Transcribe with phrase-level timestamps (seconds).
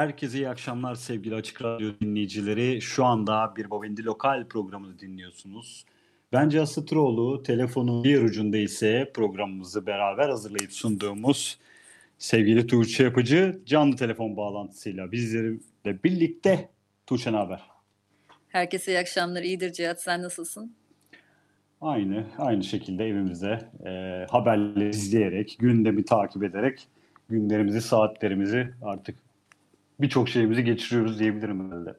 [0.00, 2.80] Herkese iyi akşamlar sevgili Açık Radyo dinleyicileri.
[2.80, 5.84] Şu anda bir Bovendi Lokal programını dinliyorsunuz.
[6.32, 6.74] Ben Cihaz
[7.44, 11.58] telefonun diğer ucunda ise programımızı beraber hazırlayıp sunduğumuz
[12.18, 16.68] sevgili Tuğçe Yapıcı canlı telefon bağlantısıyla bizlerle birlikte.
[17.06, 17.62] Tuğçe haber?
[18.48, 19.42] Herkese iyi akşamlar.
[19.42, 20.02] İyidir Cihat.
[20.02, 20.74] Sen nasılsın?
[21.80, 26.88] Aynı, aynı şekilde evimizde e, haberleri izleyerek, gündemi takip ederek
[27.28, 29.29] günlerimizi, saatlerimizi artık
[30.02, 31.94] birçok şeyimizi geçiriyoruz diyebilirim herhalde.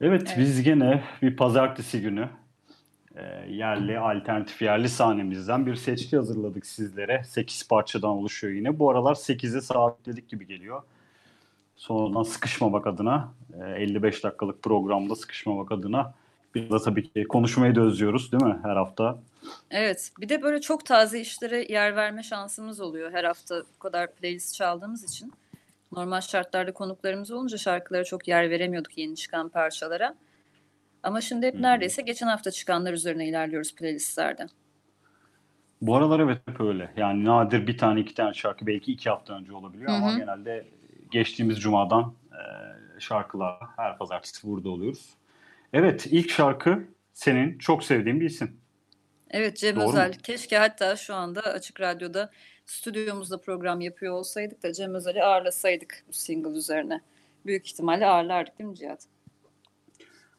[0.00, 0.34] Evet, evet.
[0.38, 2.28] biz gene bir pazartesi günü
[3.16, 7.24] e, yerli, alternatif yerli sahnemizden bir seçki hazırladık sizlere.
[7.24, 8.78] 8 parçadan oluşuyor yine.
[8.78, 10.82] Bu aralar 8'e sabitledik gibi geliyor.
[11.76, 13.32] Sonradan sıkışmamak adına,
[13.62, 16.14] e, 55 dakikalık programda sıkışmamak adına
[16.54, 19.18] bir de tabii ki konuşmayı da özlüyoruz değil mi her hafta?
[19.70, 20.10] Evet.
[20.20, 24.54] Bir de böyle çok taze işlere yer verme şansımız oluyor her hafta bu kadar playlist
[24.54, 25.32] çaldığımız için.
[25.92, 30.14] Normal şartlarda konuklarımız olunca şarkılara çok yer veremiyorduk yeni çıkan parçalara.
[31.02, 34.46] Ama şimdi hep neredeyse geçen hafta çıkanlar üzerine ilerliyoruz playlistlerde.
[35.82, 36.92] Bu aralar evet hep öyle.
[36.96, 39.98] Yani nadir bir tane iki tane şarkı belki iki hafta önce olabiliyor Hı-hı.
[39.98, 40.66] ama genelde
[41.10, 42.40] geçtiğimiz cumadan e,
[43.00, 45.14] şarkılar her pazartesi burada oluyoruz.
[45.72, 48.60] Evet ilk şarkı senin çok sevdiğin bir isim.
[49.30, 50.08] Evet Cem Doğru Özel.
[50.08, 50.14] Mu?
[50.22, 52.30] Keşke hatta şu anda Açık Radyo'da
[52.70, 57.00] stüdyomuzda program yapıyor olsaydık da Cem Özel'i ağırlasaydık bu single üzerine.
[57.46, 59.04] Büyük ihtimalle ağırlardık değil mi Cihat?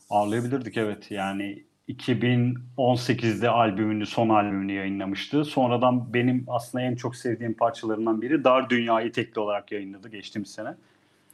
[0.09, 1.11] Ağırlayabilirdik evet.
[1.11, 5.45] Yani 2018'de albümünü, son albümünü yayınlamıştı.
[5.45, 10.75] Sonradan benim aslında en çok sevdiğim parçalarından biri Dar Dünya'yı tekli olarak yayınladı geçtiğimiz sene.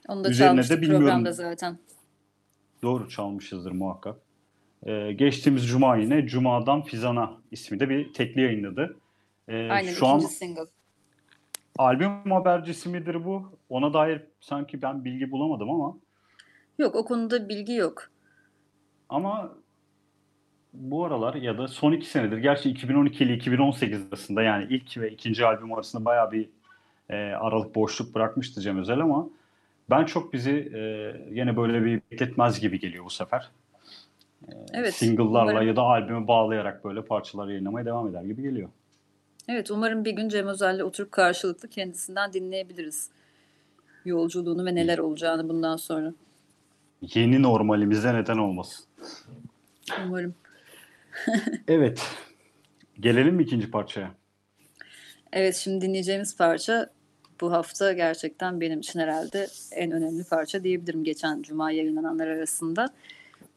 [0.07, 1.05] Onu da Üzerine çalmıştık de bilmiyorum.
[1.05, 1.77] programda zaten.
[2.81, 4.15] Doğru çalmışızdır muhakkak.
[4.85, 8.97] Ee, geçtiğimiz Cuma yine Cuma'dan Fizana ismi de bir tekli yayınladı.
[9.47, 10.65] Ee, Aynen şu ikinci an, single.
[11.77, 13.51] Albüm habercisi midir bu?
[13.69, 15.97] Ona dair sanki ben bilgi bulamadım ama.
[16.79, 18.09] Yok o konuda bilgi yok.
[19.09, 19.51] Ama
[20.73, 25.11] bu aralar ya da son iki senedir gerçi 2012 ile 2018 arasında yani ilk ve
[25.11, 26.49] ikinci albüm arasında baya bir
[27.09, 29.29] e, aralık boşluk bırakmıştı Cem Özel ama
[29.89, 30.79] ben çok bizi e,
[31.31, 33.49] yine böyle bir bekletmez gibi geliyor bu sefer.
[34.47, 34.93] E, evet.
[34.93, 35.67] Single'larla umarım...
[35.67, 38.69] ya da albümü bağlayarak böyle parçalar yayınlamaya devam eder gibi geliyor.
[39.47, 43.09] Evet umarım bir gün Cem Özel'le oturup karşılıklı kendisinden dinleyebiliriz.
[44.05, 46.13] Yolculuğunu ve neler olacağını bundan sonra.
[47.01, 48.85] Yeni normalimize neden olmasın.
[50.05, 50.35] Umarım.
[51.67, 52.01] evet.
[52.99, 54.11] Gelelim mi ikinci parçaya?
[55.33, 56.89] Evet şimdi dinleyeceğimiz parça
[57.41, 62.93] bu hafta gerçekten benim için herhalde en önemli parça diyebilirim geçen cuma yayınlananlar arasında.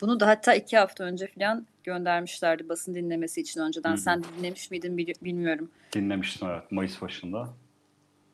[0.00, 3.90] Bunu da hatta iki hafta önce falan göndermişlerdi basın dinlemesi için önceden.
[3.90, 3.98] Hı-hı.
[3.98, 5.70] Sen dinlemiş miydin bilmiyorum.
[5.92, 7.48] Dinlemiştim evet Mayıs başında.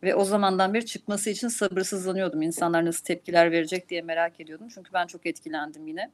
[0.03, 2.43] Ve o zamandan beri çıkması için sabırsızlanıyordum.
[2.43, 4.69] İnsanlar nasıl tepkiler verecek diye merak ediyordum.
[4.75, 6.11] Çünkü ben çok etkilendim yine.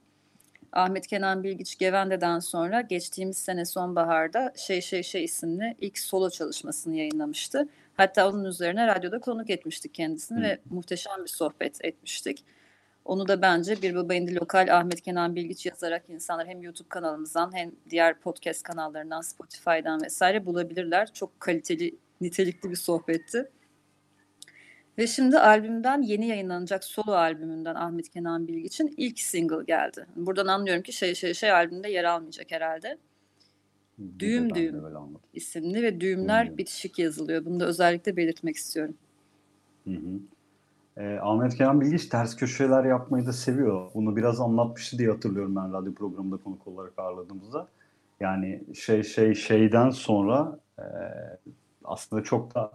[0.72, 6.96] Ahmet Kenan Bilgiç Gevende'den sonra geçtiğimiz sene sonbaharda Şey Şey Şey isimli ilk solo çalışmasını
[6.96, 7.68] yayınlamıştı.
[7.94, 10.42] Hatta onun üzerine radyoda konuk etmiştik kendisini Hı.
[10.42, 12.44] ve muhteşem bir sohbet etmiştik.
[13.04, 17.56] Onu da bence Bir Baba İndi Lokal Ahmet Kenan Bilgiç yazarak insanlar hem YouTube kanalımızdan
[17.56, 21.12] hem diğer podcast kanallarından Spotify'dan vesaire bulabilirler.
[21.12, 23.50] Çok kaliteli, nitelikli bir sohbetti.
[24.98, 30.06] Ve şimdi albümden yeni yayınlanacak solo albümünden Ahmet Kenan Bilgiç'in ilk single geldi.
[30.16, 32.98] Buradan anlıyorum ki şey şey şey albümde yer almayacak herhalde.
[34.18, 34.84] Düğüm Düğüm
[35.32, 37.44] isimli ve düğümler hı bitişik yazılıyor.
[37.44, 38.94] Bunu da özellikle belirtmek istiyorum.
[39.84, 40.20] Hı hı.
[40.96, 43.90] E, Ahmet Kenan Bilgiç ters köşeler yapmayı da seviyor.
[43.94, 47.68] Bunu biraz anlatmıştı diye hatırlıyorum ben radyo programında konuk olarak ağırladığımızda.
[48.20, 50.84] Yani şey şey şeyden sonra e,
[51.84, 52.72] aslında çok da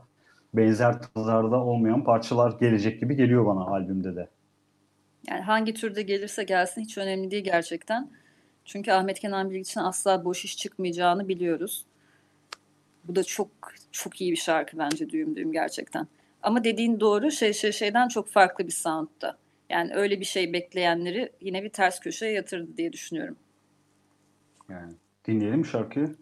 [0.53, 4.27] benzer tarzlarda olmayan parçalar gelecek gibi geliyor bana albümde de.
[5.27, 8.09] Yani hangi türde gelirse gelsin hiç önemli değil gerçekten.
[8.65, 11.86] Çünkü Ahmet Kenan Bilgiç'in asla boş iş çıkmayacağını biliyoruz.
[13.03, 13.50] Bu da çok
[13.91, 16.07] çok iyi bir şarkı bence Düğüm Düğüm gerçekten.
[16.44, 19.38] Ama dediğin doğru şey şey şeyden çok farklı bir soundta.
[19.70, 23.38] Yani öyle bir şey bekleyenleri yine bir ters köşeye yatırdı diye düşünüyorum.
[24.70, 24.94] Yani
[25.27, 26.15] dinleyelim şarkıyı.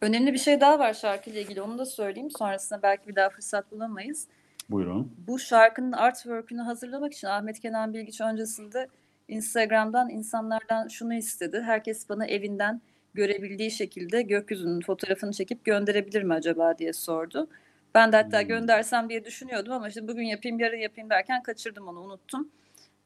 [0.00, 2.30] Önemli bir şey daha var şarkıyla ilgili onu da söyleyeyim.
[2.30, 4.28] Sonrasında belki bir daha fırsat bulamayız.
[4.70, 5.12] Buyurun.
[5.26, 8.88] Bu şarkının artwork'ünü hazırlamak için Ahmet Kenan Bilgiç öncesinde
[9.28, 11.62] Instagram'dan insanlardan şunu istedi.
[11.64, 12.80] Herkes bana evinden
[13.14, 17.48] görebildiği şekilde gökyüzünün fotoğrafını çekip gönderebilir mi acaba diye sordu.
[17.96, 22.00] Ben de hatta göndersem diye düşünüyordum ama işte bugün yapayım yarın yapayım derken kaçırdım onu
[22.00, 22.48] unuttum.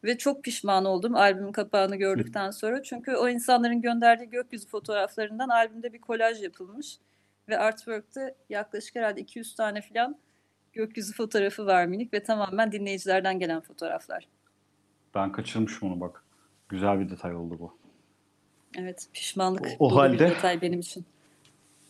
[0.04, 2.82] Ve çok pişman oldum albümün kapağını gördükten sonra.
[2.82, 6.98] Çünkü o insanların gönderdiği gökyüzü fotoğraflarından albümde bir kolaj yapılmış.
[7.48, 10.16] Ve artwork'te yaklaşık herhalde 200 tane falan
[10.72, 14.28] gökyüzü fotoğrafı var minik ve tamamen dinleyicilerden gelen fotoğraflar.
[15.14, 16.24] Ben kaçırmışım onu bak.
[16.68, 17.78] Güzel bir detay oldu bu.
[18.78, 19.66] Evet pişmanlık.
[19.78, 21.04] O, o halde bir detay benim için.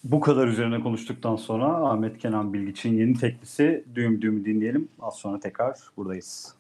[0.05, 4.89] Bu kadar üzerine konuştuktan sonra Ahmet Kenan Bilgiç'in yeni teklisi Düğüm Düğüm dinleyelim.
[5.01, 6.55] Az sonra tekrar buradayız.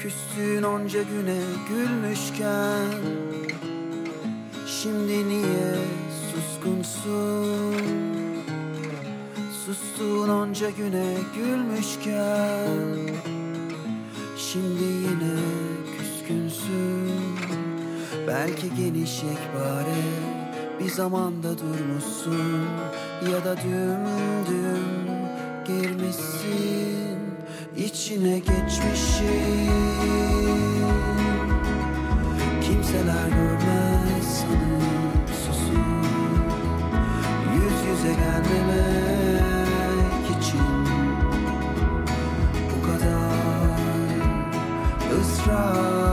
[0.00, 3.02] Küstüğün onca güne gülmüşken
[4.66, 5.74] Şimdi niye
[6.32, 7.95] suskunsun
[9.66, 12.96] Sustuğun onca güne gülmüşken
[14.38, 15.36] Şimdi yine
[15.98, 17.10] küskünsün.
[18.26, 20.02] Belki geniş yekpare
[20.80, 22.64] bir zamanda durmuşsun
[23.32, 24.06] Ya da düm
[24.46, 25.06] düm
[25.66, 27.18] girmişsin
[27.76, 29.26] içine geçmişim
[32.62, 35.84] Kimseler görmez sanıp susun
[37.54, 39.55] Yüz yüze gelmemek
[45.46, 46.05] try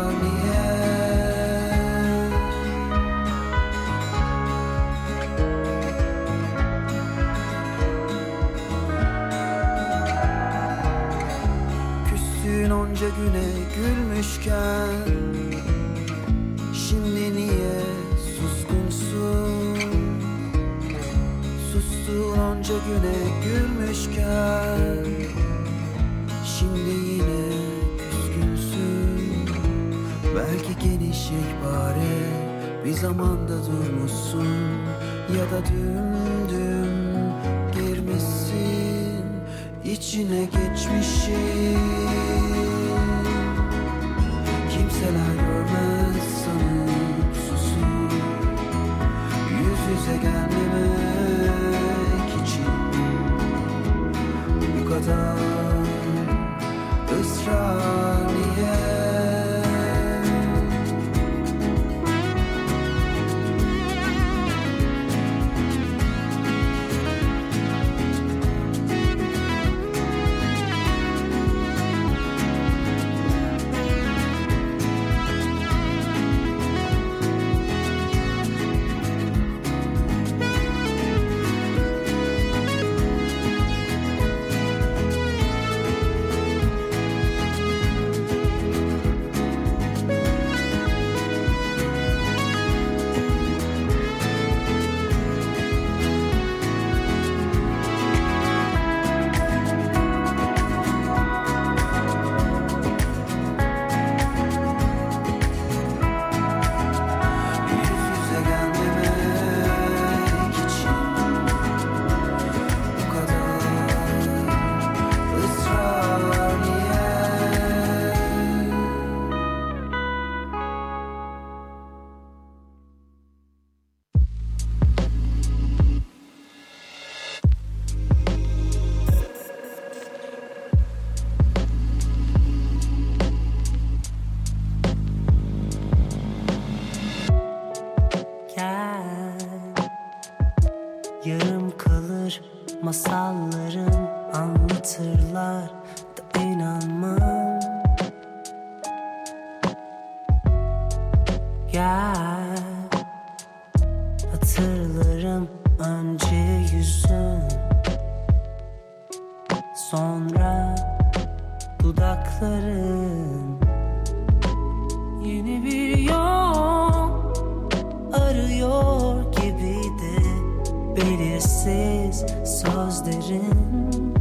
[172.14, 172.26] belirsiz
[172.62, 174.14] sözlerin.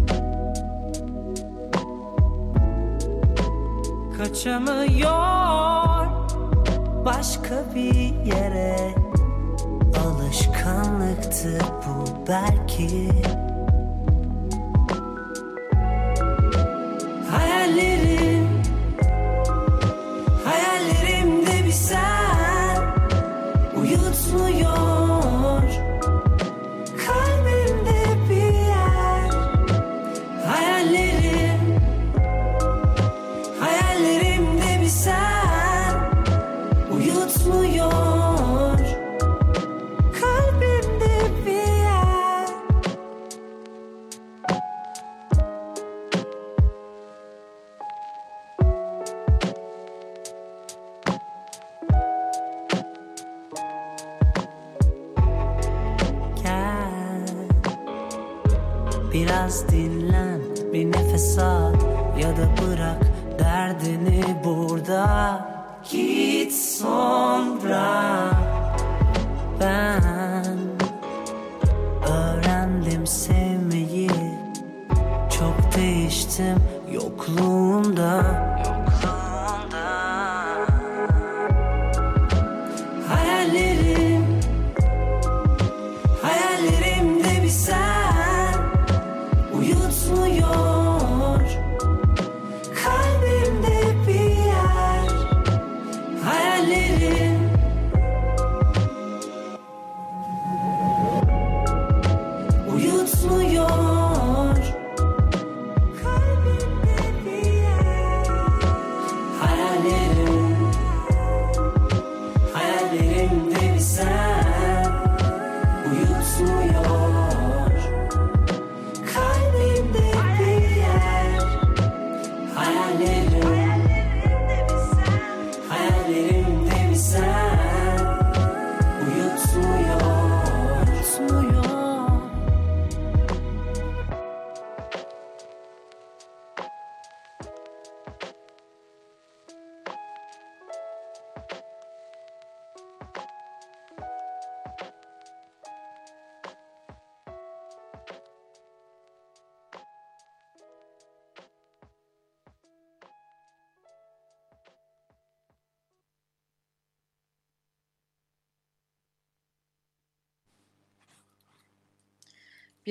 [4.18, 6.06] Kaçamıyor
[7.04, 8.94] başka bir yere.
[10.06, 13.08] Alışkanlıktı bu belki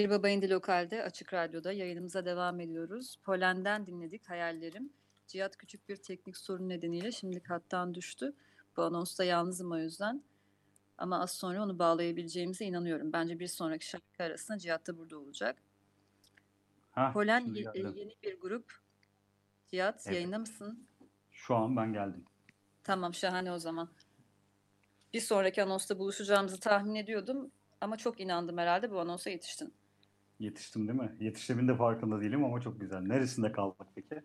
[0.02, 3.18] Bir Baba İndi Lokal'de Açık Radyo'da yayınımıza devam ediyoruz.
[3.24, 4.94] Polen'den dinledik Hayallerim.
[5.28, 8.34] Cihat küçük bir teknik sorun nedeniyle şimdilik hattan düştü.
[8.78, 10.24] Bu anonsta yalnızım o yüzden.
[10.98, 13.14] Ama az sonra onu bağlayabileceğimize inanıyorum.
[13.14, 15.58] Bence bir sonraki şarkı arasında Cihat da burada olacak.
[16.92, 17.94] Ha, Polen şimdi geldim.
[17.96, 18.80] yeni bir grup.
[19.68, 20.16] Cihat Evet.
[20.16, 20.88] yayında mısın?
[21.32, 22.26] Şu an ben geldim.
[22.84, 23.90] Tamam şahane o zaman.
[25.14, 27.52] Bir sonraki anonsta buluşacağımızı tahmin ediyordum.
[27.82, 29.81] Ama çok inandım herhalde bu anonsa yetiştin.
[30.42, 31.16] Yetiştim değil mi?
[31.20, 33.02] Yetiştiğimin de farkında değilim ama çok güzel.
[33.02, 34.22] Neresinde kaldık peki?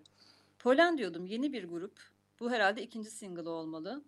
[0.58, 2.00] Polen diyordum yeni bir grup.
[2.40, 4.04] Bu herhalde ikinci single olmalı.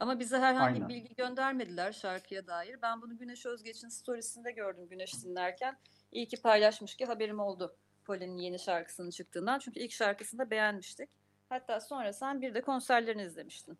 [0.00, 0.88] Ama bize herhangi Aynen.
[0.88, 2.82] bir bilgi göndermediler şarkıya dair.
[2.82, 5.76] Ben bunu Güneş Özgeç'in storiesinde gördüm Güneş dinlerken.
[6.12, 9.58] İyi ki paylaşmış ki haberim oldu Polen'in yeni şarkısının çıktığından.
[9.58, 11.08] Çünkü ilk şarkısını da beğenmiştik.
[11.48, 13.78] Hatta sonra sen bir de konserlerini izlemiştin.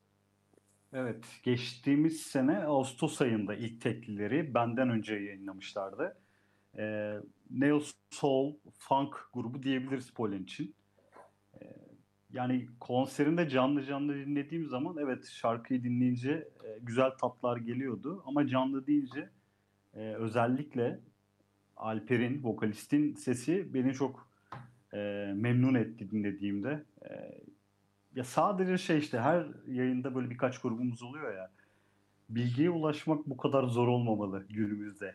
[0.92, 6.16] Evet, geçtiğimiz sene Ağustos ayında ilk teklileri benden önce yayınlamışlardı.
[6.78, 7.16] Ee,
[7.50, 10.74] Neo Soul Funk grubu diyebiliriz Polen için.
[11.62, 11.66] Ee,
[12.30, 16.30] yani konserinde canlı canlı dinlediğim zaman evet şarkıyı dinleyince
[16.64, 19.30] e, güzel tatlar geliyordu ama canlı deyince
[19.94, 21.00] e, özellikle
[21.76, 24.28] Alper'in, vokalistin sesi beni çok
[24.92, 24.98] e,
[25.36, 26.84] memnun etti dinlediğimde.
[27.10, 27.10] E,
[28.16, 31.50] ya sadece şey işte her yayında böyle birkaç grubumuz oluyor ya.
[32.28, 35.14] Bilgiye ulaşmak bu kadar zor olmamalı günümüzde.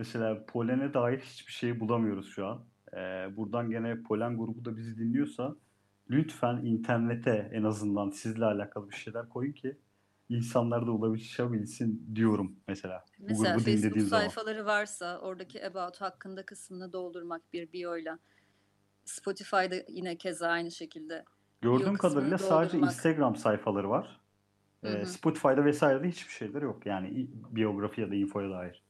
[0.00, 2.64] Mesela Polen'e dair hiçbir şey bulamıyoruz şu an.
[2.92, 2.96] Ee,
[3.36, 5.56] buradan gene Polen grubu da bizi dinliyorsa
[6.10, 9.78] lütfen internete en azından sizle alakalı bir şeyler koyun ki
[10.28, 13.04] insanlar da ulaşabilsin diyorum mesela.
[13.18, 14.22] Bu Mesela grubu Facebook dinlediğim zaman.
[14.22, 18.18] sayfaları varsa oradaki About hakkında kısmını doldurmak bir bio'yla.
[19.04, 21.24] Spotify'da yine keza aynı şekilde.
[21.60, 22.78] Gördüğüm kadarıyla sadece.
[22.78, 24.20] Instagram sayfaları var.
[24.82, 25.06] Ee, Hı hı.
[25.06, 26.86] Spotify'da vesairede hiçbir şeyler yok.
[26.86, 28.89] Yani biyografi ya da infoya dair.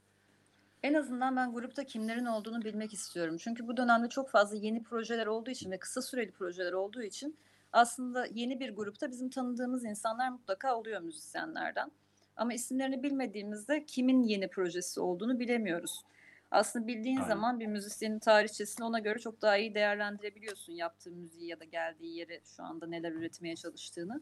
[0.83, 3.37] En azından ben grupta kimlerin olduğunu bilmek istiyorum.
[3.37, 7.37] Çünkü bu dönemde çok fazla yeni projeler olduğu için ve kısa süreli projeler olduğu için
[7.71, 11.91] aslında yeni bir grupta bizim tanıdığımız insanlar mutlaka oluyor müzisyenlerden.
[12.35, 16.03] Ama isimlerini bilmediğimizde kimin yeni projesi olduğunu bilemiyoruz.
[16.51, 17.27] Aslında bildiğin Aynen.
[17.27, 20.73] zaman bir müzisyenin tarihçesini ona göre çok daha iyi değerlendirebiliyorsun.
[20.73, 24.21] Yaptığı müziği ya da geldiği yere şu anda neler üretmeye çalıştığını.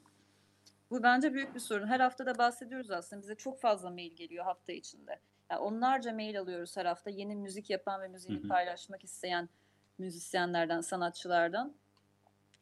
[0.92, 1.88] Bu bence büyük bir sorun.
[1.88, 3.22] Her hafta da bahsediyoruz aslında.
[3.22, 5.20] Bize çok fazla mail geliyor hafta içinde.
[5.52, 7.10] Yani onlarca mail alıyoruz her hafta.
[7.10, 9.50] Yeni müzik yapan ve müziğini paylaşmak isteyen
[9.98, 11.76] müzisyenlerden, sanatçılardan.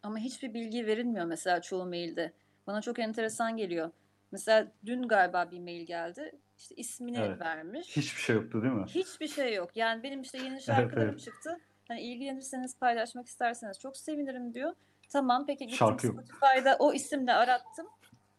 [0.03, 2.33] Ama hiçbir bilgi verilmiyor mesela çoğu mailde.
[2.67, 3.91] Bana çok enteresan geliyor.
[4.31, 6.31] Mesela dün galiba bir mail geldi.
[6.57, 7.41] İşte ismini Evet.
[7.41, 7.97] vermiş.
[7.97, 8.85] Hiçbir şey yoktu değil mi?
[8.87, 9.69] Hiçbir şey yok.
[9.75, 11.19] Yani benim işte yeni şarkılarım evet.
[11.19, 11.57] çıktı.
[11.87, 14.73] Hani ilgilenirseniz paylaşmak isterseniz çok sevinirim diyor.
[15.09, 16.15] Tamam peki gittim Şarkı yok.
[16.15, 17.87] Spotify'da o isimle arattım.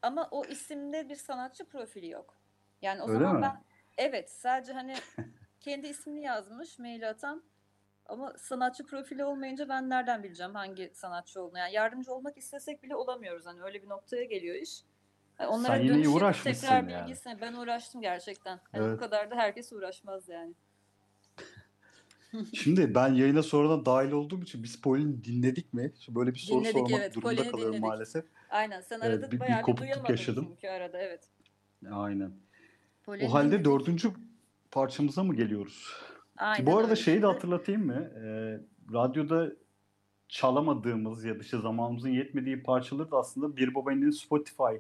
[0.03, 2.35] Ama o isimde bir sanatçı profili yok.
[2.83, 3.43] Yani o Öyle zaman mi?
[3.43, 3.63] ben
[3.99, 4.95] evet sadece hani
[5.61, 7.43] kendi ismini yazmış mail atan
[8.07, 11.59] ama sanatçı profili olmayınca ben nereden bileceğim hangi sanatçı olduğunu.
[11.59, 13.47] Yani yardımcı olmak istesek bile olamıyoruz.
[13.47, 14.83] Hani öyle bir noktaya geliyor iş.
[15.39, 17.07] Yani onlara Sen yine uğraşmışsın tekrar yani.
[17.07, 18.61] bilgisine ben uğraştım gerçekten.
[18.73, 18.97] Hani Evet.
[18.97, 20.55] Bu kadar da herkes uğraşmaz yani.
[22.55, 25.93] Şimdi ben yayına sonradan dahil olduğum için biz Pauline dinledik mi?
[26.01, 27.15] Şimdi böyle bir soru Dinledik, sormak evet.
[27.15, 27.89] durumunda Pauline'i kalıyorum dinledik.
[27.89, 28.25] maalesef.
[28.51, 30.47] Aynen sen Evet, aradık bir- bir bayağı bir, kopukluk duyamadım yaşadım.
[30.49, 31.29] çünkü arada evet.
[31.93, 32.33] Aynen.
[33.09, 34.11] Pauline'i O halde dördüncü
[34.71, 35.93] parçamıza mı geliyoruz?
[36.37, 37.01] Aynen Bu arada öyle.
[37.01, 38.11] şeyi de hatırlatayım mı?
[38.25, 38.61] Ee,
[38.93, 39.53] radyoda
[40.29, 44.77] çalamadığımız ya da işte zamanımızın yetmediği parçaları da aslında Bir Babaanne'nin Spotify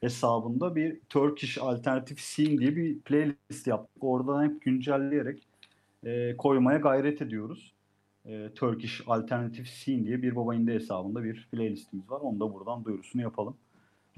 [0.00, 4.04] hesabında bir Turkish Alternative Scene diye bir playlist yaptık.
[4.04, 5.42] Oradan hep güncelleyerek
[6.04, 7.74] e, koymaya gayret ediyoruz.
[8.26, 12.20] E, Turkish Alternative Scene diye Bir Babaanne hesabında bir playlistimiz var.
[12.20, 13.56] Onu da buradan duyurusunu yapalım.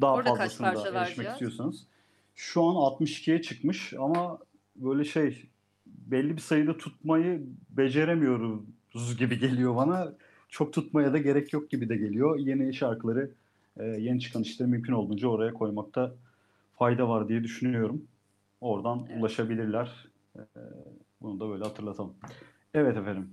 [0.00, 1.32] Daha Orada fazlasını da erişmek Cihat?
[1.32, 1.86] istiyorsanız.
[2.34, 4.38] Şu an 62'ye çıkmış ama
[4.76, 5.48] böyle şey
[5.86, 10.12] belli bir sayıda tutmayı beceremiyoruz gibi geliyor bana.
[10.48, 12.38] Çok tutmaya da gerek yok gibi de geliyor.
[12.38, 13.30] Yeni şarkıları,
[13.76, 16.14] e, yeni çıkan işleri mümkün olduğunca oraya koymakta
[16.78, 18.04] fayda var diye düşünüyorum.
[18.60, 19.20] Oradan Evet.
[19.20, 20.08] ulaşabilirler.
[20.36, 20.40] E,
[21.20, 22.14] bunu da böyle hatırlatalım.
[22.74, 23.30] Evet efendim.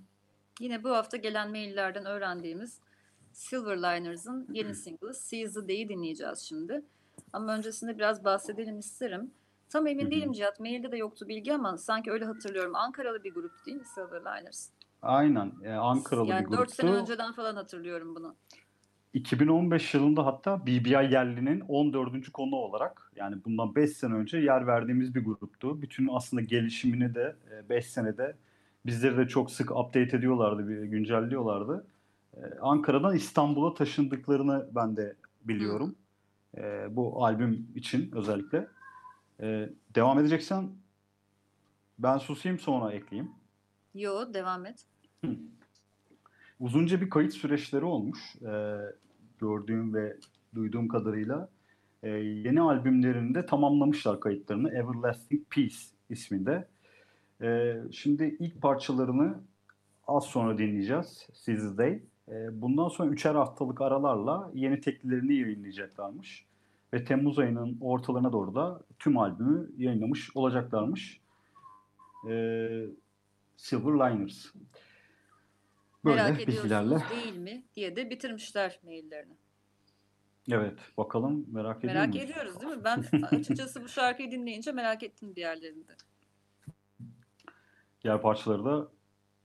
[0.60, 2.80] Yine bu hafta gelen maillerden öğrendiğimiz
[3.32, 6.82] Silverliners'ın yeni single'ı Seize the Day'i dinleyeceğiz şimdi.
[7.34, 9.32] Ama öncesinde biraz bahsedelim isterim.
[9.70, 10.12] Tam emin Hı hı.
[10.12, 10.60] değilim Cihat.
[10.60, 12.76] Mailde de yoktu bilgi ama sanki öyle hatırlıyorum.
[12.76, 14.70] Ankaralı bir grup değil mi Silverliners?
[15.02, 15.52] Aynen.
[15.64, 16.76] e, Ankaralı yani bir 4 gruptu.
[16.76, 18.36] sene önceden falan hatırlıyorum bunu.
[19.14, 22.32] 2015 yılında hatta BBI yerlinin 14.
[22.32, 25.82] konu olarak yani bundan 5 sene önce yer verdiğimiz bir gruptu.
[25.82, 27.36] Bütün aslında gelişimini de
[27.70, 28.36] 5 senede
[28.86, 31.86] bizleri de çok sık update ediyorlardı, güncelliyorlardı.
[32.38, 35.96] Ee, Ankara'dan İstanbul'a taşındıklarını ben de biliyorum.
[36.58, 38.68] Ee, bu albüm için özellikle.
[39.42, 40.70] Ee, devam edeceksen
[42.00, 43.32] ben susayım sonra ekleyeyim.
[43.96, 44.86] Yo devam et.
[46.60, 48.20] uzunca bir kayıt süreçleri olmuş.
[48.42, 48.78] Ee,
[49.40, 50.18] gördüğüm ve
[50.56, 51.50] duyduğum kadarıyla.
[52.04, 54.70] Ee, yeni albümlerini de tamamlamışlar kayıtlarını.
[54.70, 55.78] Everlasting Peace
[56.10, 56.68] isminde.
[57.42, 59.40] Ee, şimdi ilk parçalarını
[60.08, 61.28] az sonra dinleyeceğiz.
[61.34, 62.04] Seize Day.
[62.30, 66.46] Ee, bundan sonra üçer haftalık aralarla yeni teklilerini yayınlayacaklarmış.
[66.94, 71.22] Ve Temmuz ayının ortalarına doğru da tüm albümü yayınlamış olacaklarmış.
[72.30, 72.86] Ee,
[73.58, 74.46] Silver Liners.
[76.06, 76.98] Böyle Merak bilgilerle.
[77.12, 79.34] değil mi diye de bitirmişler maillerini.
[80.52, 82.84] Evet bakalım merak ediyor Merak ediyoruz değil mi?
[82.84, 85.96] Ben açıkçası bu şarkıyı dinleyince merak ettim diğerlerini de.
[88.04, 88.88] Diğer parçaları da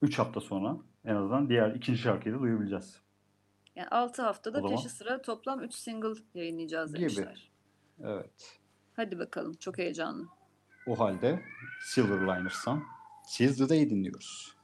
[0.02, 3.00] 3 hafta sonra en azından diğer ikinci şarkıyı da duyabileceğiz.
[3.76, 7.00] Yani 6 haftada zaman- peşi sıra toplam 3 single yayınlayacağız Gibi.
[7.00, 7.50] demişler.
[8.02, 8.58] Evet.
[8.96, 10.26] Hadi bakalım çok heyecanlı.
[10.86, 11.42] O halde
[11.84, 12.82] Silver Liners'tan
[13.26, 14.54] Seize the Day dinliyoruz.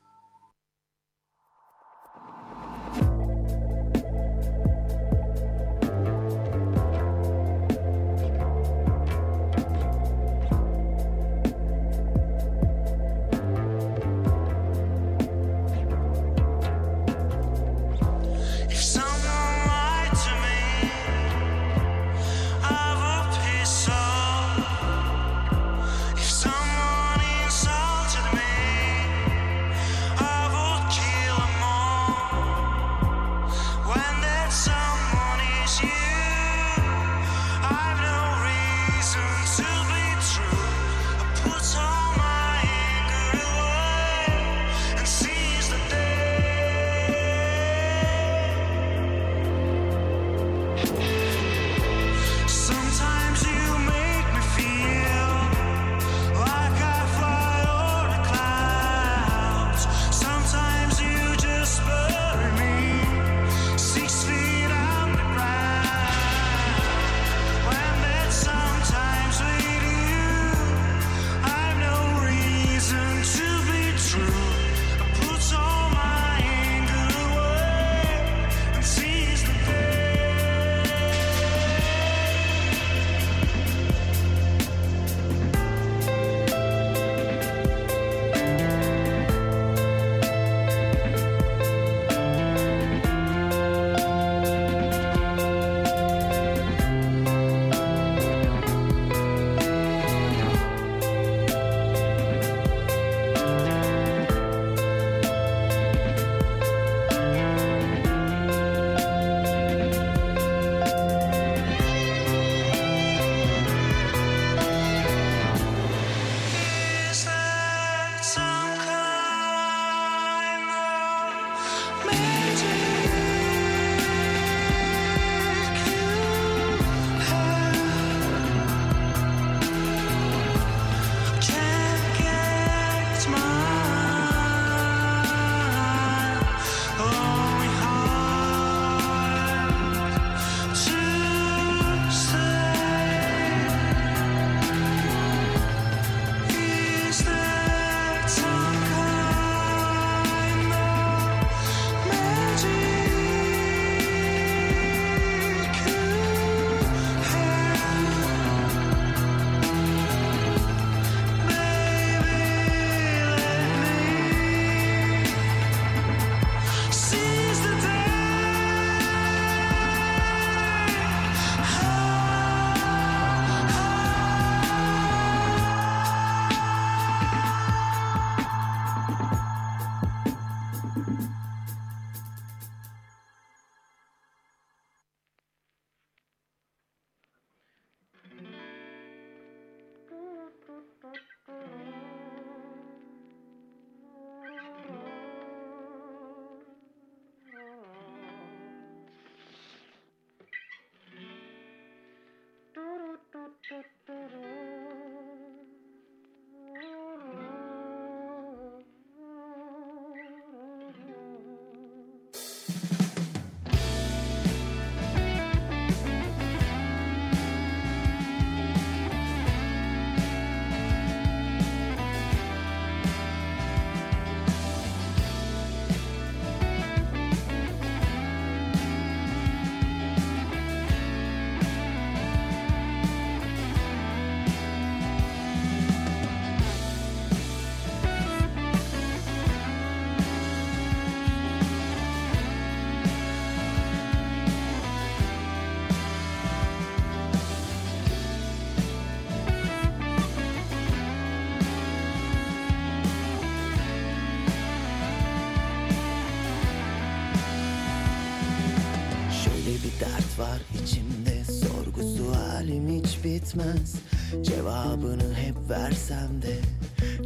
[263.51, 263.95] Bitmez
[264.43, 266.57] Cevabını hep versem de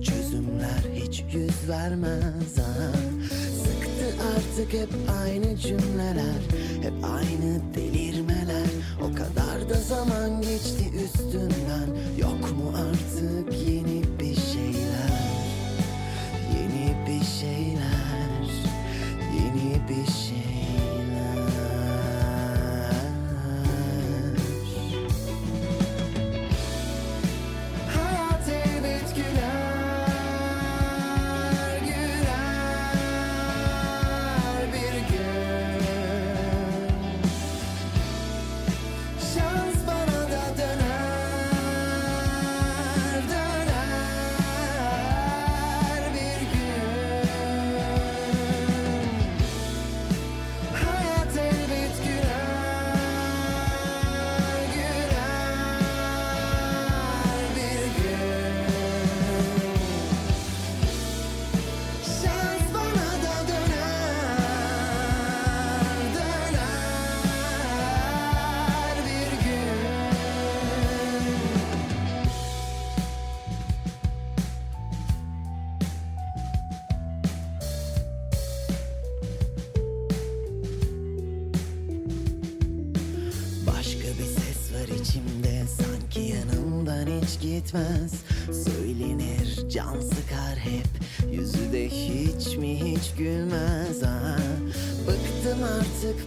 [0.03, 2.59] çözümler hiç yüz vermez.
[2.59, 2.93] Aha.
[3.65, 4.89] Sıktı artık hep
[5.23, 6.41] aynı cümleler
[6.83, 7.84] Hep aynı delirmeler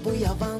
[0.07, 0.56] artık bu yavan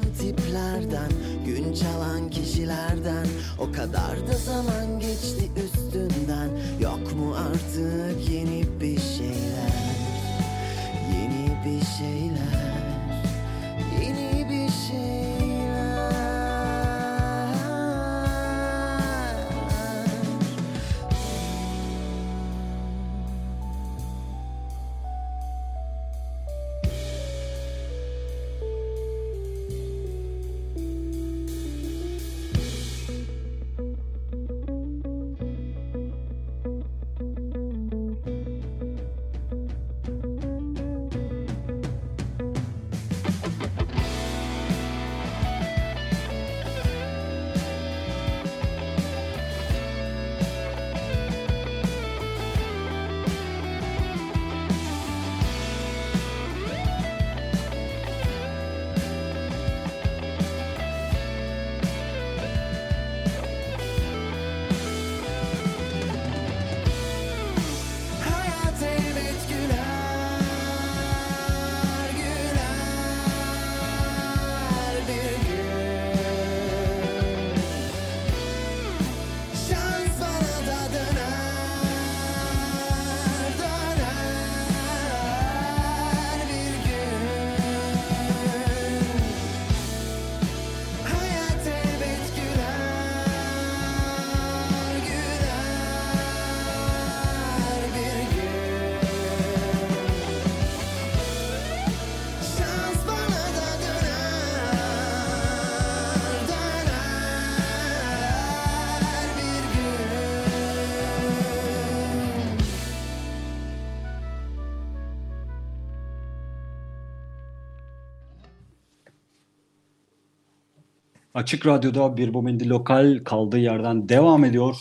[121.38, 124.76] Açık Radyo'da bir Bomendi Lokal kaldığı yerden devam ediyor.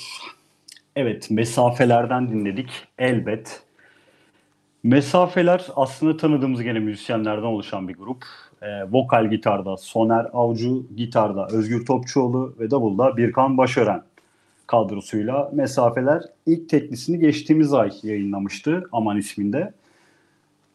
[0.95, 2.69] Evet, mesafelerden dinledik.
[2.97, 3.63] Elbet.
[4.83, 8.25] Mesafeler aslında tanıdığımız gene müzisyenlerden oluşan bir grup.
[8.61, 14.03] Ee, vokal gitarda Soner Avcı, gitarda Özgür Topçuoğlu ve davulda Birkan Başören
[14.67, 19.73] kadrosuyla Mesafeler ilk teklisini geçtiğimiz ay yayınlamıştı Aman isminde.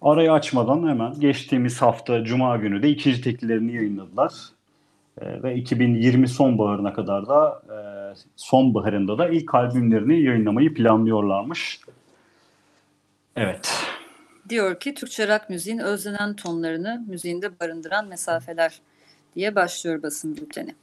[0.02, 4.32] Arayı açmadan hemen geçtiğimiz hafta Cuma günü de ikinci teklilerini yayınladılar.
[5.20, 7.76] Ee, ve 2020 sonbaharına kadar da e,
[8.36, 11.80] sonbaharında da ilk albümlerini yayınlamayı planlıyorlarmış.
[13.36, 13.84] Evet.
[14.48, 18.80] Diyor ki Türkçe rock müziğin özlenen tonlarını müziğinde barındıran mesafeler
[19.34, 20.74] diye başlıyor basın bülteni.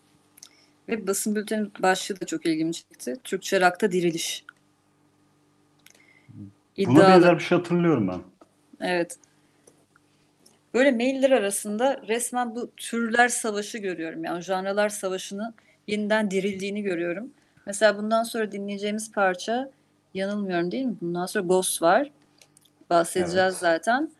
[0.87, 3.15] Ve basın bülteni başlığı da çok ilgimi çekti.
[3.23, 4.45] Türkçe rock'ta diriliş.
[6.77, 7.07] Buna İddialı.
[7.07, 8.21] benzer bir şey hatırlıyorum ben.
[8.79, 9.17] Evet.
[10.73, 14.23] Böyle mailler arasında resmen bu türler savaşı görüyorum.
[14.23, 15.53] Yani janralar savaşını
[15.87, 17.31] yeniden dirildiğini görüyorum.
[17.65, 19.69] Mesela bundan sonra dinleyeceğimiz parça
[20.13, 20.95] yanılmıyorum değil mi?
[21.01, 22.11] Bundan sonra Ghost var.
[22.89, 23.57] Bahsedeceğiz Evet.
[23.57, 24.11] zaten.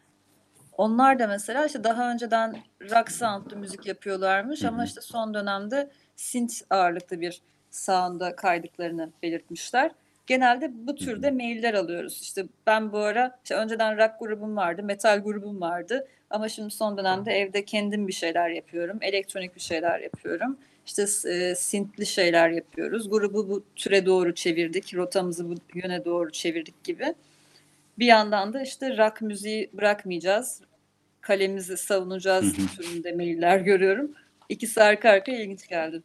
[0.77, 6.53] Onlar da mesela işte daha önceden rock soundlu müzik yapıyorlarmış ama işte son dönemde synth
[6.69, 9.91] ağırlıklı bir sound'a kaydıklarını belirtmişler.
[10.27, 12.21] Genelde bu türde mailler alıyoruz.
[12.21, 16.97] İşte ben bu ara işte önceden rock grubum vardı, metal grubum vardı ama şimdi son
[16.97, 20.57] dönemde evde kendim bir şeyler yapıyorum, elektronik bir şeyler yapıyorum.
[20.85, 23.09] İşte e, synthli şeyler yapıyoruz.
[23.09, 27.13] Grubu bu türe doğru çevirdik, rotamızı bu yöne doğru çevirdik gibi.
[27.99, 30.61] Bir yandan da işte rock müziği bırakmayacağız.
[31.21, 34.11] Kalemizi savunacağız türünde mailler görüyorum.
[34.49, 36.01] İkisi arka arkaya ilginç geldi.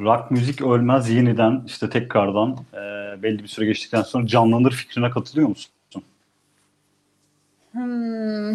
[0.00, 2.78] Rock müzik ölmez yeniden işte tekrardan e,
[3.22, 5.72] belli bir süre geçtikten sonra canlanır fikrine katılıyor musun?
[7.78, 8.54] Hmm.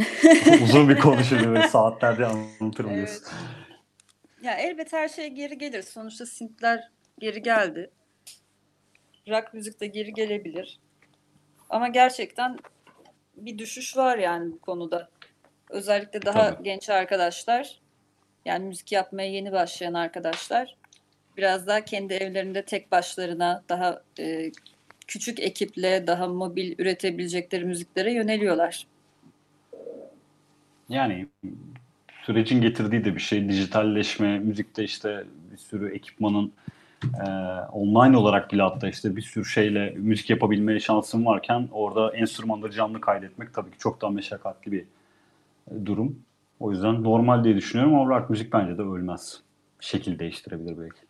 [0.63, 3.07] Uzun bir konuşuyor böyle saatlerce anlatırım Evet.
[3.07, 3.27] diyorsun.
[4.41, 5.81] Ya elbet her şey geri gelir.
[5.83, 7.91] Sonuçta synthler geri geldi.
[9.29, 10.79] Rock müzik de geri gelebilir.
[11.69, 12.57] Ama gerçekten
[13.36, 15.09] bir düşüş var yani bu konuda.
[15.69, 16.63] Özellikle daha Tabii.
[16.63, 17.79] genç arkadaşlar,
[18.45, 20.77] yani müzik yapmaya yeni başlayan arkadaşlar
[21.38, 24.51] biraz daha kendi evlerinde tek başlarına daha e,
[25.07, 28.88] küçük ekiple daha mobil üretebilecekleri müziklere yöneliyorlar.
[30.89, 31.28] Yani
[32.24, 33.50] sürecin getirdiği de bir şey.
[33.50, 36.54] Dijitalleşme, müzikte işte bir sürü ekipmanın
[37.04, 37.30] e,
[37.72, 43.02] online olarak bile hatta işte bir sürü şeyle müzik yapabilme şansın varken orada enstrümanları canlı
[43.02, 44.86] kaydetmek tabii ki çok daha meşakkatli bir
[45.72, 46.19] e, durum.
[46.60, 49.39] O yüzden normal diye düşünüyorum ama rock müzik bence de ölmez.
[49.80, 51.02] Şekil değiştirebilir belki.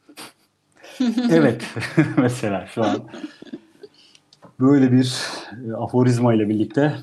[1.32, 1.76] evet.
[2.18, 2.98] Mesela şu an
[4.60, 5.18] böyle bir
[5.68, 6.96] e, aforizma ile birlikte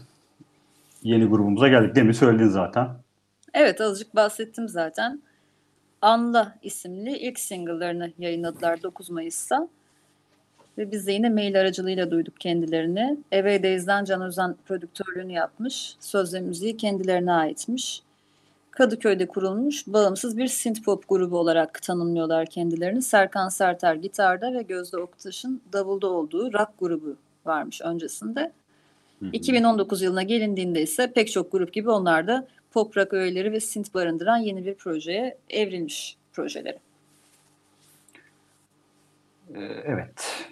[1.02, 1.94] yeni grubumuza geldik.
[1.94, 2.88] Demin söyledin zaten.
[3.54, 5.22] Evet azıcık bahsettim zaten.
[6.02, 9.68] Anla isimli ilk single'larını yayınladılar 9 Mayıs'ta.
[10.78, 13.18] Ve biz de yine mail aracılığıyla duyduk kendilerini.
[13.32, 15.96] Away Days'den Can Özen prodüktörlüğünü yapmış.
[16.00, 18.02] Söz ve müziği kendilerine aitmiş.
[18.70, 23.03] Kadıköy'de kurulmuş bağımsız bir synthpop grubu olarak tanımlıyorlar kendilerini.
[23.03, 28.53] Serkan Serter gitarda ve Gözde Oktaş'ın davulda olduğu rock grubu varmış öncesinde.
[29.32, 33.94] 2019 yılına gelindiğinde ise pek çok grup gibi onlar da pop rock öğeleri ve synth
[33.94, 36.78] barındıran yeni bir projeye evrilmiş projeleri.
[39.54, 40.46] Ee, Evet.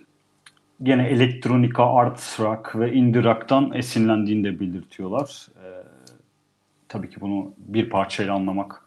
[0.83, 5.47] Gene elektronika, art rock ve indie rock'tan esinlendiğini de belirtiyorlar.
[5.57, 5.83] Ee,
[6.89, 8.83] tabii ki bunu bir parçayla anlamak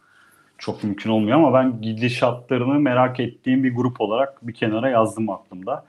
[0.58, 5.84] çok mümkün olmuyor ama ben gidişatlarını merak ettiğim bir grup olarak bir kenara yazdım aklımda.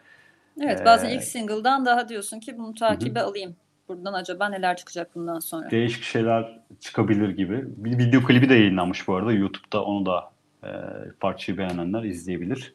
[0.61, 3.55] Evet bazen Ee, ilk single'dan daha diyorsun ki bunu takibe alayım.
[3.88, 5.71] Buradan acaba neler çıkacak bundan sonra?
[5.71, 7.63] Değişik şeyler çıkabilir gibi.
[7.67, 9.31] Bir video klibi de yayınlanmış bu arada.
[9.34, 10.31] YouTube'da onu da
[10.63, 10.69] e,
[11.19, 12.73] parçayı beğenenler izleyebilir.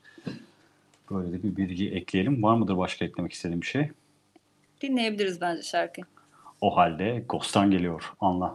[1.11, 2.43] Böyle de bir bilgi ekleyelim.
[2.43, 3.91] Var mıdır başka eklemek istediğim bir şey?
[4.81, 6.05] Dinleyebiliriz bence şarkıyı.
[6.61, 8.13] O halde Ghost'tan geliyor.
[8.21, 8.55] Anla.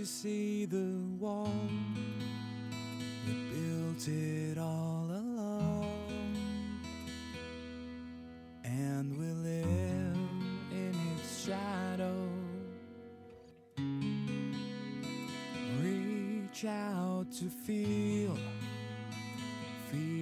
[0.00, 1.52] you see the wall?
[3.26, 6.80] that built it all alone,
[8.64, 10.16] and we live
[10.72, 12.16] in its shadow.
[15.82, 18.38] Reach out to feel,
[19.90, 20.19] feel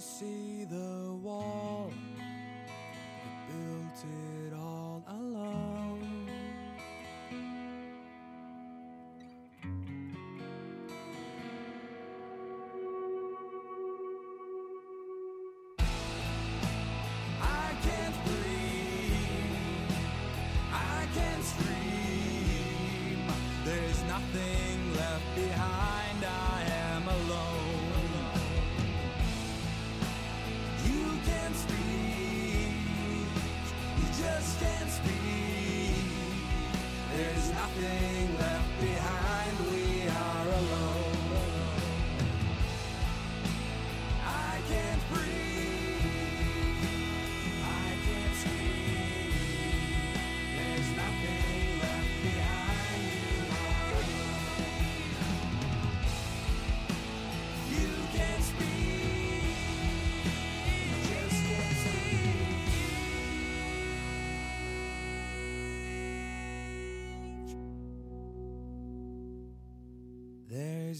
[0.00, 0.47] see.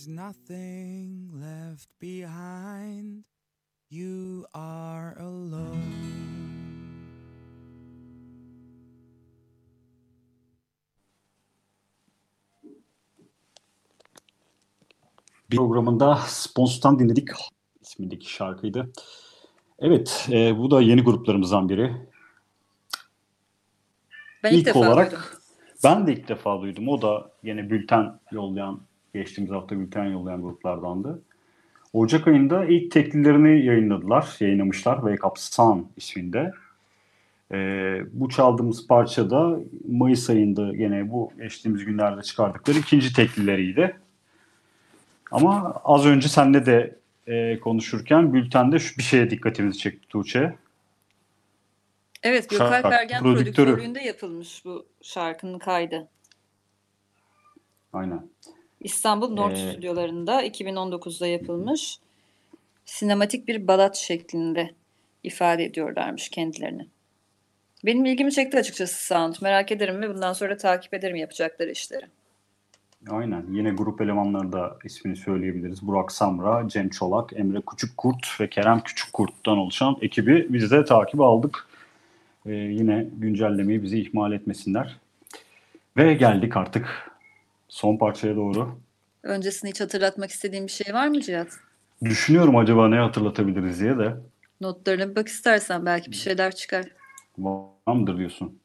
[0.08, 3.24] There's nothing left behind.
[3.90, 5.82] You are alone.
[15.50, 17.28] Bir programında Spons'tan dinledik
[17.80, 18.92] ismindeki şarkıydı.
[19.78, 21.92] Evet, e, bu da yeni gruplarımızdan biri.
[24.42, 25.24] Ben ilk, İlk defa olarak duydum.
[25.84, 26.88] ben de ilk defa duydum.
[26.88, 31.22] O da yine bülten yollayan, geçtiğimiz hafta bülten yollayan gruplardandı.
[31.92, 36.52] Ocak ayında ilk teklilerini yayınladılar, yayınlamışlar Wake Up Sun isminde.
[37.52, 43.96] Ee, bu çaldığımız parça da Mayıs ayında yine bu geçtiğimiz günlerde çıkardıkları ikinci teklileriydi.
[45.30, 50.54] Ama az önce seninle de e, konuşurken bültende şu bir şeye dikkatimizi çekti Tuğçe.
[52.22, 53.54] Evet Gökalp Şarkı Ergen prodüktörü.
[53.54, 56.08] prodüktörlüğünde yapılmış bu şarkının kaydı.
[57.92, 58.28] Aynen.
[58.80, 61.98] İstanbul North Ee, stüdyolarında 2019'da yapılmış.
[62.84, 64.70] Sinematik bir balat şeklinde
[65.22, 66.86] ifade ediyorlarmış kendilerini.
[67.84, 69.34] Benim ilgimi çekti açıkçası sound.
[69.42, 72.06] Merak ederim ve bundan sonra takip ederim yapacakları işleri.
[73.10, 73.44] Aynen.
[73.50, 75.86] Yine grup elemanları da ismini söyleyebiliriz.
[75.86, 81.66] Burak Samra, Cem Çolak, Emre Küçükkurt ve Kerem Küçükkurt'tan oluşan ekibi biz de takip aldık.
[82.46, 84.96] Ee, yine güncellemeyi bizi ihmal etmesinler.
[85.96, 87.10] Ve geldik artık
[87.68, 88.78] son parçaya doğru.
[89.22, 91.48] Öncesini hiç hatırlatmak istediğim bir şey var mı Cihat?
[92.04, 94.16] Düşünüyorum acaba ne hatırlatabiliriz diye de.
[94.60, 96.84] Notlarına bir bak istersen belki bir şeyler çıkar.
[97.38, 98.58] Var mıdır diyorsun?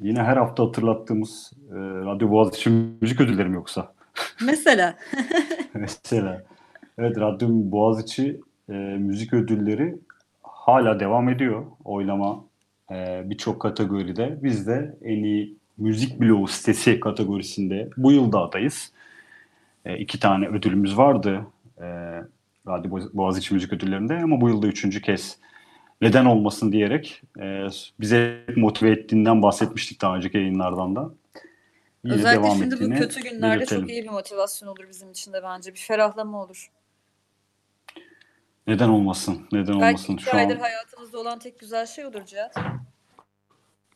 [0.00, 2.70] Yine her hafta hatırlattığımız e, Radyo Boğaziçi
[3.00, 3.92] müzik ödülleri mi yoksa?
[4.44, 4.96] Mesela
[5.74, 6.42] Mesela.
[6.98, 9.98] Evet Radyo Boğaziçi e, müzik ödülleri
[10.42, 11.66] hala devam ediyor.
[11.84, 12.44] Oylama
[12.90, 14.38] e, birçok kategoride.
[14.42, 18.92] Biz de en iyi müzik bloğu sitesi kategorisinde bu yıl da adayız.
[19.84, 21.46] E, iki tane ödülümüz vardı
[21.78, 21.86] e,
[22.66, 25.38] Radyo Boğaz- Boğaziçi Müzik Ödülleri'nde ama bu yılda üçüncü kez
[26.00, 27.66] neden olmasın diyerek e,
[28.00, 31.10] bize motive ettiğinden bahsetmiştik daha önceki yayınlardan da.
[32.04, 33.82] Yine özellikle devam şimdi bu kötü günlerde belirtelim.
[33.82, 35.74] çok iyi bir motivasyon olur bizim için de bence.
[35.74, 36.70] Bir ferahlama olur.
[38.66, 39.46] Neden olmasın?
[39.52, 40.12] Neden Belki olmasın?
[40.12, 42.56] iki Şu aydır an hayatımızda olan tek güzel şey olur Cihat.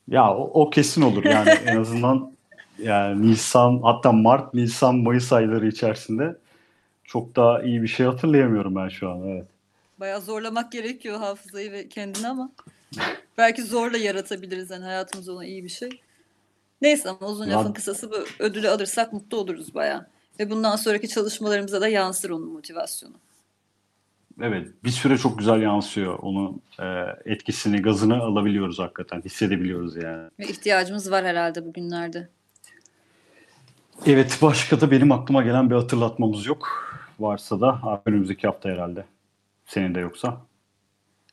[0.08, 2.32] Ya o, o kesin olur yani en azından
[2.78, 6.36] yani Nisan hatta Mart, Nisan, Mayıs ayları içerisinde
[7.04, 9.28] çok daha iyi bir şey hatırlayamıyorum ben şu an.
[9.28, 9.44] Evet.
[10.00, 12.50] Bayağı zorlamak gerekiyor hafızayı ve kendini ama
[13.38, 15.90] belki zorla yaratabiliriz yani hayatımızda olan iyi bir şey.
[16.82, 20.06] Neyse ama uzun Ya- lafın kısası bu ödülü alırsak mutlu oluruz bayağı.
[20.40, 23.14] Ve bundan sonraki çalışmalarımıza da yansır onun motivasyonu.
[24.40, 26.18] Evet, bir süre çok güzel yansıyor.
[26.18, 26.84] Onun e,
[27.24, 29.22] etkisini, gazını alabiliyoruz hakikaten.
[29.22, 30.30] Hissedebiliyoruz yani.
[30.38, 32.28] Ve ihtiyacımız var herhalde bugünlerde.
[34.06, 36.68] Evet, başka da benim aklıma gelen bir hatırlatmamız yok.
[37.20, 39.04] Varsa da önümüzdeki hafta herhalde.
[39.66, 40.40] Senin de yoksa.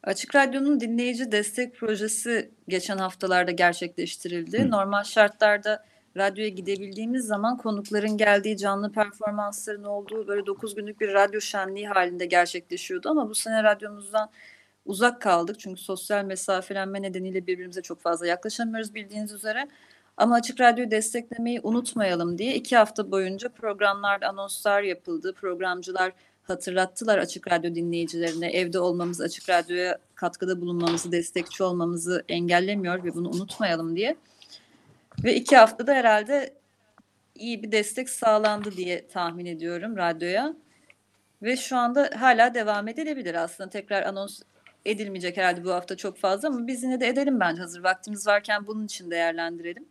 [0.04, 4.64] Açık Radyo'nun dinleyici destek projesi geçen haftalarda gerçekleştirildi.
[4.64, 4.72] Hı.
[4.72, 5.86] Normal şartlarda
[6.18, 12.26] radyoya gidebildiğimiz zaman konukların geldiği canlı performansların olduğu böyle 9 günlük bir radyo şenliği halinde
[12.26, 13.10] gerçekleşiyordu.
[13.10, 14.30] Ama bu sene radyomuzdan
[14.86, 15.60] uzak kaldık.
[15.60, 19.68] Çünkü sosyal mesafelenme nedeniyle birbirimize çok fazla yaklaşamıyoruz bildiğiniz üzere.
[20.18, 25.34] Ama Açık Radyo'yu desteklemeyi unutmayalım diye iki hafta boyunca programlarda anonslar yapıldı.
[25.34, 26.12] Programcılar
[26.43, 28.51] hatırlattılar Açık Radyo dinleyicilerine.
[28.51, 34.16] Evde olmamız, Açık Radyo'ya katkıda bulunmamızı, destekçi olmamızı engellemiyor ve bunu unutmayalım diye.
[35.24, 36.54] Ve iki haftada herhalde
[37.36, 40.56] iyi bir destek sağlandı diye tahmin ediyorum radyoya.
[41.42, 43.70] Ve şu anda hala devam edilebilir aslında.
[43.70, 44.42] Tekrar anons
[44.86, 48.68] edilmeyecek herhalde bu hafta çok fazla ama biz yine de edelim bence hazır vaktimiz varken
[48.68, 49.86] bunun için değerlendirelim.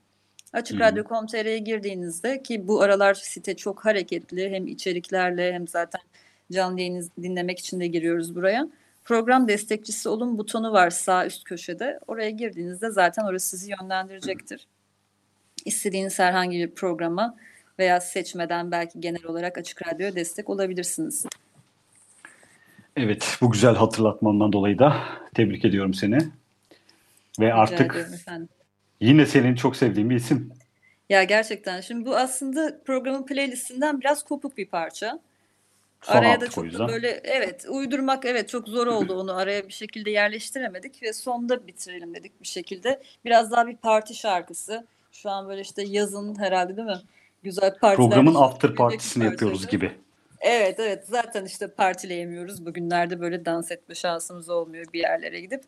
[0.52, 0.80] Açık.
[0.80, 6.00] Radyo.com.tr'ye girdiğinizde ki bu aralar site çok hareketli hem içeriklerle hem zaten
[6.52, 8.68] canlı yayını dinlemek için de giriyoruz buraya.
[9.04, 11.98] Program destekçisi olun butonu var sağ üst köşede.
[12.06, 14.66] Oraya girdiğinizde zaten orası sizi yönlendirecektir.
[15.64, 17.36] İstediğiniz herhangi bir programa
[17.78, 21.26] veya seçmeden belki genel olarak Açık Radyo'ya destek olabilirsiniz.
[22.96, 24.96] Evet, bu güzel hatırlatmandan dolayı da
[25.34, 26.18] tebrik ediyorum seni.
[27.40, 28.10] Ve Rica artık
[29.00, 30.52] yine senin çok sevdiğin bir isim.
[31.08, 35.20] Ya gerçekten şimdi bu aslında programın playlistinden biraz kopuk bir parça.
[36.02, 39.72] Son Araya da çok da böyle evet uydurmak evet çok zor oldu onu araya bir
[39.72, 43.02] şekilde yerleştiremedik ve sonda bitirelim dedik bir şekilde.
[43.24, 44.86] Biraz daha bir parti şarkısı.
[45.22, 47.00] Şu an böyle işte yazın herhalde değil mi?
[47.42, 48.08] Güzel partiler.
[48.08, 49.92] Programın after partisini yapıyoruz gibi.
[50.40, 52.66] Evet evet zaten işte partileyemiyoruz.
[52.66, 55.62] Bugünlerde böyle dans etme şansımız olmuyor bir yerlere gidip.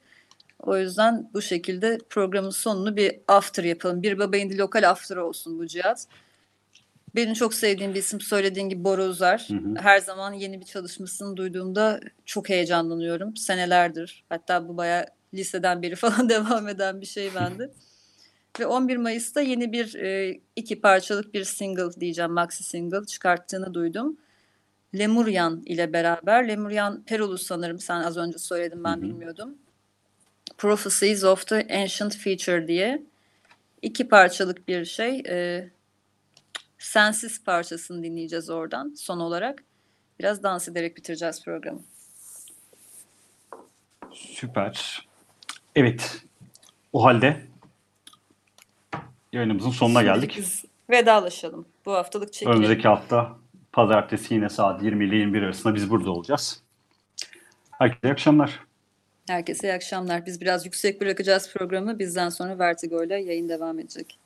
[0.59, 4.03] O yüzden bu şekilde programın sonunu bir after yapalım.
[4.03, 6.07] Bir baba indi lokal after olsun bu cihat.
[7.15, 9.47] Benim çok sevdiğim bir isim söylediğin gibi Bora Uzar.
[9.49, 9.75] Hı hı.
[9.81, 13.37] Her zaman yeni bir çalışmasını duyduğumda çok heyecanlanıyorum.
[13.37, 14.25] Senelerdir.
[14.29, 17.71] Hatta bu bayağı liseden beri falan devam eden bir şey bende.
[18.59, 24.17] Ve 11 Mayıs'ta yeni bir e, iki parçalık bir single diyeceğim maxi single çıkarttığını duydum.
[24.99, 26.49] Lemuryan ile beraber.
[26.49, 29.03] Lemuryan Perulu sanırım sen az önce söyledin ben Hı hı.
[29.03, 29.59] bilmiyordum.
[30.59, 33.03] Prophecies of the Ancient Future diye
[33.83, 35.23] iki parçalık bir şey.
[35.29, 35.69] E,
[36.79, 39.65] Sensiz parçasını dinleyeceğiz oradan son olarak.
[40.19, 41.81] Biraz dans ederek bitireceğiz programı.
[44.13, 45.07] Süper.
[45.75, 46.23] Evet.
[46.93, 47.50] O halde
[49.33, 50.35] yayınımızın sonuna geldik.
[50.39, 51.67] biz vedalaşalım.
[51.87, 52.53] Bu haftalık çekilelim.
[52.53, 53.37] Önümüzdeki hafta
[53.73, 56.63] pazartesi yine saat 20 ile 21 arasında biz burada olacağız.
[57.71, 58.61] Herkese iyi akşamlar.
[59.29, 60.27] Herkese iyi akşamlar.
[60.27, 61.99] Biz biraz yüksek bırakacağız programı.
[61.99, 64.19] Bizden sonra Vertigo ile yayın devam edecek.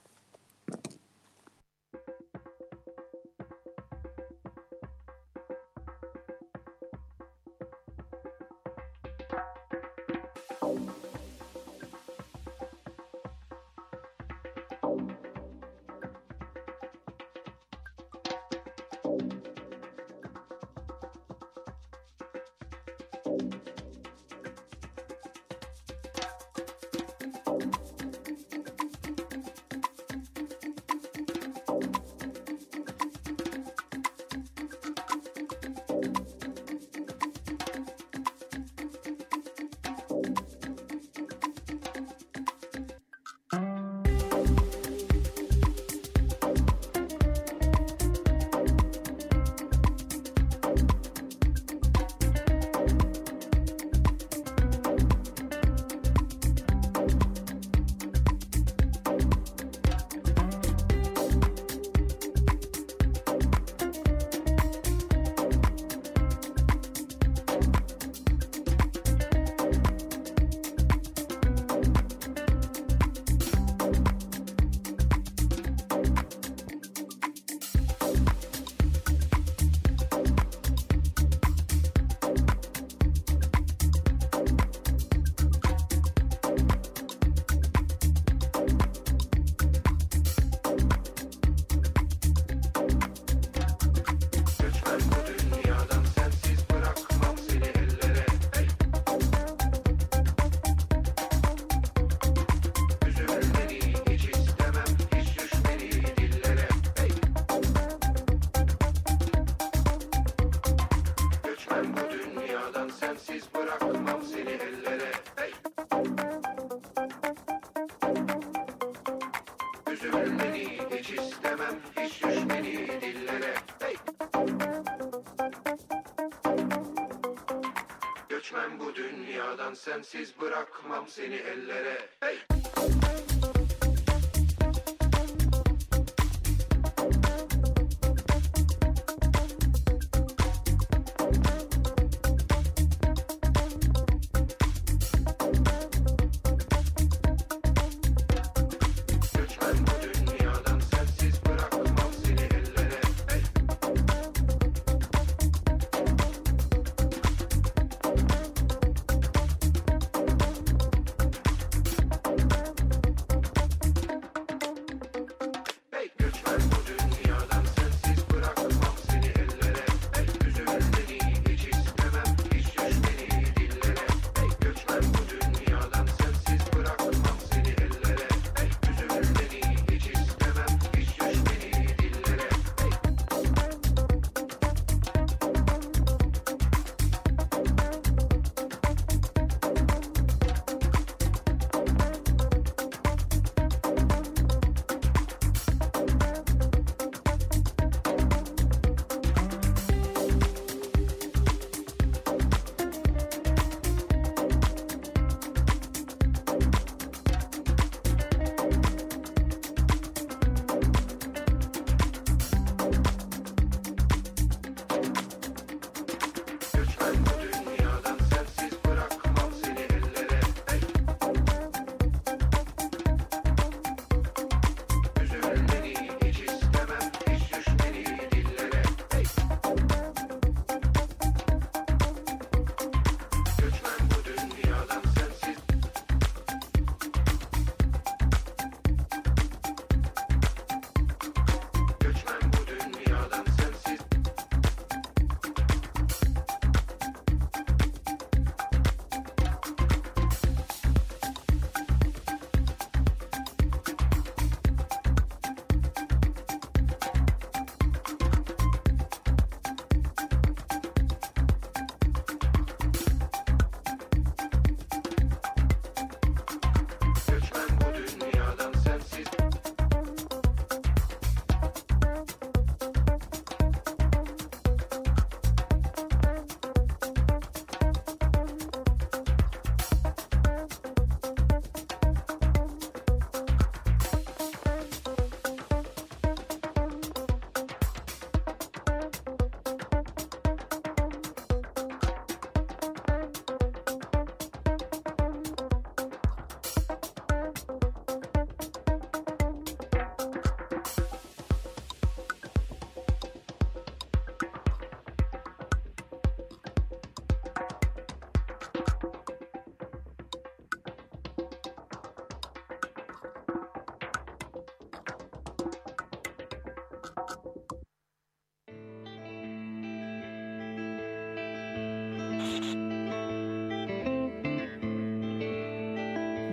[129.54, 132.13] Dünyadan sensiz bırakmam seni ellere.